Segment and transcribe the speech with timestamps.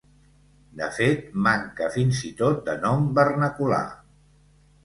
[0.79, 3.87] De fet, manca fins i tot de nom vernacular.